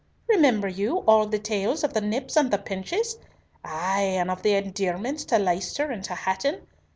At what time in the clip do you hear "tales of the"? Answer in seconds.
1.37-2.01